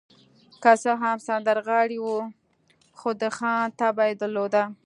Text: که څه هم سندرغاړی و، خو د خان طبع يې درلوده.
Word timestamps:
که 0.61 0.71
څه 0.83 0.91
هم 1.01 1.17
سندرغاړی 1.27 1.99
و، 2.01 2.07
خو 2.97 3.09
د 3.21 3.23
خان 3.37 3.65
طبع 3.79 4.05
يې 4.09 4.15
درلوده. 4.21 4.63